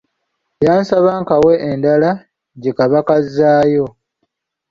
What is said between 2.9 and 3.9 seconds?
kazzaayo.